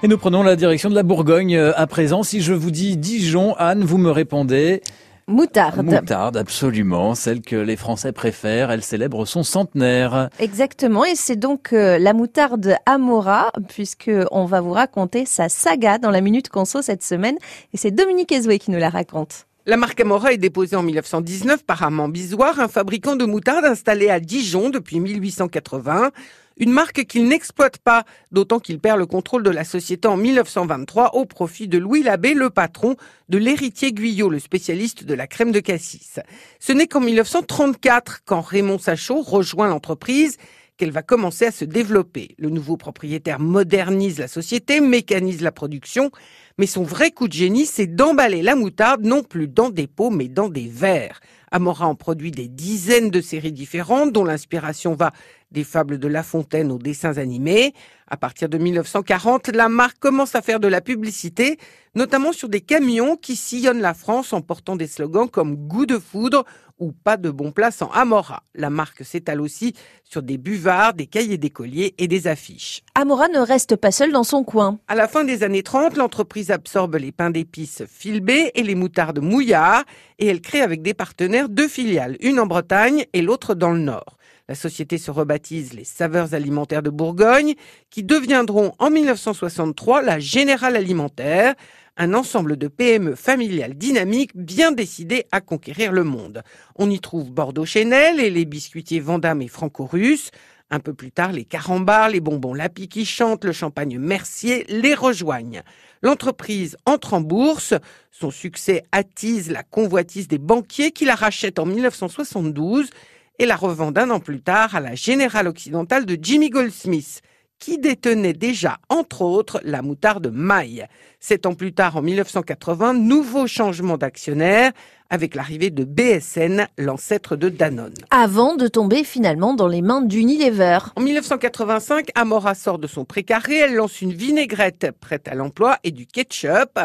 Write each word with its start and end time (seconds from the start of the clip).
Et 0.00 0.06
nous 0.06 0.16
prenons 0.16 0.44
la 0.44 0.54
direction 0.54 0.90
de 0.90 0.94
la 0.94 1.02
Bourgogne 1.02 1.56
euh, 1.56 1.72
à 1.74 1.88
présent. 1.88 2.22
Si 2.22 2.40
je 2.40 2.52
vous 2.52 2.70
dis 2.70 2.96
Dijon, 2.96 3.56
Anne, 3.56 3.82
vous 3.82 3.98
me 3.98 4.12
répondez 4.12 4.80
Moutarde. 5.26 5.84
Moutarde, 5.84 6.36
absolument, 6.36 7.16
celle 7.16 7.40
que 7.40 7.56
les 7.56 7.74
Français 7.74 8.12
préfèrent. 8.12 8.70
Elle 8.70 8.84
célèbre 8.84 9.24
son 9.26 9.42
centenaire. 9.42 10.30
Exactement, 10.38 11.04
et 11.04 11.16
c'est 11.16 11.34
donc 11.34 11.72
euh, 11.72 11.98
la 11.98 12.12
moutarde 12.12 12.76
Amora, 12.86 13.50
puisque 13.68 14.10
on 14.30 14.44
va 14.44 14.60
vous 14.60 14.70
raconter 14.70 15.26
sa 15.26 15.48
saga 15.48 15.98
dans 15.98 16.12
la 16.12 16.20
Minute 16.20 16.48
Conso 16.48 16.80
cette 16.80 17.02
semaine, 17.02 17.36
et 17.74 17.76
c'est 17.76 17.90
Dominique 17.90 18.30
Ezoué 18.30 18.60
qui 18.60 18.70
nous 18.70 18.78
la 18.78 18.90
raconte. 18.90 19.46
La 19.66 19.76
marque 19.76 20.00
Amora 20.00 20.32
est 20.32 20.38
déposée 20.38 20.76
en 20.76 20.82
1919 20.84 21.64
par 21.64 21.82
Armand 21.82 22.08
Bisoir, 22.08 22.60
un 22.60 22.68
fabricant 22.68 23.16
de 23.16 23.24
moutarde 23.26 23.64
installé 23.64 24.08
à 24.10 24.20
Dijon 24.20 24.70
depuis 24.70 25.00
1880. 25.00 26.12
Une 26.58 26.72
marque 26.72 27.04
qu'il 27.04 27.28
n'exploite 27.28 27.78
pas, 27.78 28.04
d'autant 28.32 28.58
qu'il 28.58 28.80
perd 28.80 28.98
le 28.98 29.06
contrôle 29.06 29.44
de 29.44 29.50
la 29.50 29.64
société 29.64 30.08
en 30.08 30.16
1923 30.16 31.14
au 31.14 31.24
profit 31.24 31.68
de 31.68 31.78
Louis 31.78 32.02
Labbé, 32.02 32.34
le 32.34 32.50
patron 32.50 32.96
de 33.28 33.38
l'héritier 33.38 33.92
Guyot, 33.92 34.28
le 34.28 34.40
spécialiste 34.40 35.04
de 35.04 35.14
la 35.14 35.26
crème 35.26 35.52
de 35.52 35.60
cassis. 35.60 36.18
Ce 36.58 36.72
n'est 36.72 36.88
qu'en 36.88 37.00
1934, 37.00 38.22
quand 38.24 38.40
Raymond 38.40 38.78
Sachot 38.78 39.22
rejoint 39.22 39.68
l'entreprise, 39.68 40.36
qu'elle 40.78 40.90
va 40.92 41.02
commencer 41.02 41.46
à 41.46 41.50
se 41.50 41.64
développer. 41.64 42.34
Le 42.38 42.50
nouveau 42.50 42.76
propriétaire 42.76 43.40
modernise 43.40 44.18
la 44.18 44.28
société, 44.28 44.80
mécanise 44.80 45.42
la 45.42 45.52
production, 45.52 46.10
mais 46.58 46.66
son 46.66 46.82
vrai 46.82 47.12
coup 47.12 47.28
de 47.28 47.32
génie, 47.32 47.66
c'est 47.66 47.86
d'emballer 47.86 48.42
la 48.42 48.56
moutarde 48.56 49.04
non 49.04 49.22
plus 49.22 49.46
dans 49.48 49.70
des 49.70 49.86
pots, 49.86 50.10
mais 50.10 50.28
dans 50.28 50.48
des 50.48 50.68
verres. 50.68 51.20
Amora 51.50 51.86
en 51.86 51.94
produit 51.94 52.30
des 52.30 52.48
dizaines 52.48 53.10
de 53.10 53.20
séries 53.20 53.52
différentes, 53.52 54.12
dont 54.12 54.24
l'inspiration 54.24 54.94
va 54.94 55.12
des 55.50 55.64
fables 55.64 55.98
de 55.98 56.08
La 56.08 56.22
Fontaine 56.22 56.70
aux 56.70 56.78
dessins 56.78 57.16
animés. 57.16 57.72
À 58.06 58.16
partir 58.16 58.48
de 58.48 58.58
1940, 58.58 59.48
la 59.48 59.68
marque 59.68 59.98
commence 59.98 60.34
à 60.34 60.42
faire 60.42 60.60
de 60.60 60.68
la 60.68 60.80
publicité, 60.80 61.58
notamment 61.94 62.32
sur 62.32 62.48
des 62.48 62.60
camions 62.60 63.16
qui 63.16 63.34
sillonnent 63.34 63.80
la 63.80 63.94
France 63.94 64.32
en 64.32 64.42
portant 64.42 64.76
des 64.76 64.86
slogans 64.86 65.28
comme 65.28 65.56
goût 65.56 65.86
de 65.86 65.98
foudre 65.98 66.44
ou 66.78 66.92
pas 66.92 67.16
de 67.16 67.30
bon 67.30 67.50
plat 67.50 67.70
sans 67.70 67.90
Amora. 67.90 68.42
La 68.54 68.70
marque 68.70 69.04
s'étale 69.04 69.40
aussi 69.40 69.74
sur 70.04 70.22
des 70.22 70.38
buvards, 70.38 70.94
des 70.94 71.06
cahiers 71.06 71.38
d'écoliers 71.38 71.94
et 71.98 72.08
des 72.08 72.26
affiches. 72.26 72.82
Amora 72.94 73.28
ne 73.28 73.40
reste 73.40 73.76
pas 73.76 73.90
seule 73.90 74.12
dans 74.12 74.24
son 74.24 74.44
coin. 74.44 74.78
À 74.86 74.94
la 74.94 75.08
fin 75.08 75.24
des 75.24 75.42
années 75.42 75.62
30, 75.62 75.96
l'entreprise 75.96 76.47
absorbe 76.50 76.96
les 76.96 77.12
pains 77.12 77.30
d'épices 77.30 77.82
Filbé 77.86 78.50
et 78.54 78.62
les 78.62 78.74
moutardes 78.74 79.20
Mouillard 79.20 79.84
et 80.18 80.26
elle 80.26 80.40
crée 80.40 80.60
avec 80.60 80.82
des 80.82 80.94
partenaires 80.94 81.48
deux 81.48 81.68
filiales, 81.68 82.16
une 82.20 82.40
en 82.40 82.46
Bretagne 82.46 83.04
et 83.12 83.22
l'autre 83.22 83.54
dans 83.54 83.70
le 83.70 83.78
Nord. 83.78 84.18
La 84.48 84.54
société 84.54 84.96
se 84.96 85.10
rebaptise 85.10 85.74
les 85.74 85.84
Saveurs 85.84 86.32
alimentaires 86.32 86.82
de 86.82 86.88
Bourgogne, 86.88 87.54
qui 87.90 88.02
deviendront 88.02 88.72
en 88.78 88.88
1963 88.88 90.00
la 90.00 90.18
Générale 90.18 90.76
alimentaire, 90.76 91.54
un 91.98 92.14
ensemble 92.14 92.56
de 92.56 92.68
PME 92.68 93.14
familiales 93.14 93.74
dynamiques 93.74 94.34
bien 94.34 94.72
décidées 94.72 95.26
à 95.32 95.40
conquérir 95.40 95.92
le 95.92 96.04
monde. 96.04 96.42
On 96.76 96.88
y 96.88 97.00
trouve 97.00 97.30
Bordeaux 97.30 97.66
Chenel 97.66 98.20
et 98.20 98.30
les 98.30 98.46
biscuitiers 98.46 99.00
Vandame 99.00 99.42
et 99.42 99.48
Franco-Russe. 99.48 100.30
Un 100.70 100.80
peu 100.80 100.92
plus 100.92 101.10
tard, 101.10 101.32
les 101.32 101.44
carambars, 101.44 102.10
les 102.10 102.20
bonbons 102.20 102.52
Lapi 102.52 102.88
qui 102.88 103.06
chantent, 103.06 103.46
le 103.46 103.52
champagne 103.52 103.98
Mercier 103.98 104.64
les 104.68 104.94
rejoignent. 104.94 105.62
L'entreprise 106.02 106.76
entre 106.84 107.14
en 107.14 107.22
bourse. 107.22 107.72
Son 108.10 108.30
succès 108.30 108.84
attise 108.92 109.50
la 109.50 109.62
convoitise 109.62 110.28
des 110.28 110.38
banquiers 110.38 110.90
qui 110.90 111.06
la 111.06 111.14
rachètent 111.14 111.58
en 111.58 111.64
1972 111.64 112.90
et 113.38 113.46
la 113.46 113.56
revend 113.56 113.96
un 113.96 114.10
an 114.10 114.20
plus 114.20 114.42
tard 114.42 114.74
à 114.74 114.80
la 114.80 114.94
Générale 114.94 115.48
Occidentale 115.48 116.04
de 116.04 116.18
Jimmy 116.20 116.50
Goldsmith, 116.50 117.22
qui 117.58 117.78
détenait 117.78 118.34
déjà, 118.34 118.78
entre 118.90 119.22
autres, 119.22 119.60
la 119.64 119.80
moutarde 119.80 120.30
maille. 120.32 120.86
Sept 121.20 121.46
ans 121.46 121.54
plus 121.54 121.72
tard, 121.72 121.96
en 121.96 122.02
1980, 122.02 122.94
nouveau 122.94 123.48
changement 123.48 123.98
d'actionnaire 123.98 124.70
avec 125.10 125.34
l'arrivée 125.34 125.70
de 125.70 125.84
BSN, 125.84 126.66
l'ancêtre 126.76 127.34
de 127.34 127.48
Danone. 127.48 127.94
Avant 128.10 128.56
de 128.56 128.68
tomber 128.68 129.04
finalement 129.04 129.54
dans 129.54 129.66
les 129.66 129.80
mains 129.80 130.02
d'Unilever. 130.02 130.78
En 130.96 131.00
1985, 131.00 132.10
Amora 132.14 132.54
sort 132.54 132.78
de 132.78 132.86
son 132.86 133.04
précaré, 133.04 133.56
elle 133.56 133.74
lance 133.74 134.02
une 134.02 134.12
vinaigrette 134.12 134.90
prête 135.00 135.28
à 135.28 135.34
l'emploi 135.34 135.78
et 135.82 135.92
du 135.92 136.06
ketchup. 136.06 136.78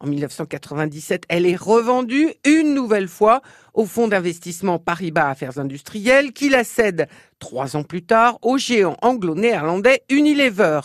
En 0.00 0.06
1997, 0.06 1.24
elle 1.28 1.46
est 1.46 1.56
revendue 1.56 2.32
une 2.44 2.74
nouvelle 2.74 3.08
fois 3.08 3.42
au 3.74 3.84
fonds 3.84 4.08
d'investissement 4.08 4.78
Paribas 4.78 5.28
Affaires 5.28 5.58
Industrielles 5.58 6.32
qui 6.32 6.48
la 6.48 6.64
cède 6.64 7.08
trois 7.38 7.76
ans 7.76 7.84
plus 7.84 8.02
tard 8.02 8.38
au 8.42 8.58
géant 8.58 8.96
anglo-néerlandais 9.02 10.02
Unilever. 10.08 10.80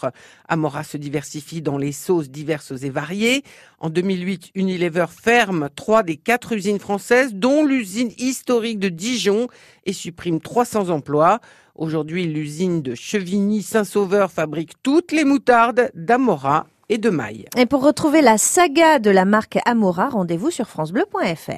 Amora 0.47 0.83
se 0.83 0.97
diversifie 0.97 1.63
dans 1.63 1.77
les 1.77 1.91
sauces 1.91 2.29
diverses 2.29 2.83
et 2.83 2.89
variées. 2.93 3.43
En 3.79 3.89
2008, 3.89 4.51
Unilever 4.55 5.07
ferme 5.09 5.69
trois 5.75 6.03
des 6.03 6.15
quatre 6.15 6.53
usines 6.53 6.79
françaises, 6.79 7.33
dont 7.33 7.65
l'usine 7.65 8.11
historique 8.17 8.79
de 8.79 8.89
Dijon, 8.89 9.47
et 9.85 9.91
supprime 9.91 10.39
300 10.39 10.89
emplois. 10.89 11.39
Aujourd'hui, 11.75 12.25
l'usine 12.25 12.81
de 12.81 12.95
Chevigny-Saint-Sauveur 12.95 14.31
fabrique 14.31 14.73
toutes 14.83 15.11
les 15.11 15.25
moutardes 15.25 15.91
d'Amora 15.95 16.67
et 16.89 16.97
de 16.97 17.09
Maille. 17.09 17.45
Et 17.57 17.65
pour 17.65 17.83
retrouver 17.83 18.21
la 18.21 18.37
saga 18.37 18.99
de 18.99 19.09
la 19.09 19.25
marque 19.25 19.57
Amora, 19.65 20.09
rendez-vous 20.09 20.51
sur 20.51 20.67
francebleu.fr. 20.67 21.53